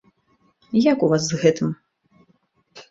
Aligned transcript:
Як 0.85 0.97
у 1.07 1.11
вас 1.11 1.29
з 1.29 1.41
гэтым? 1.45 1.69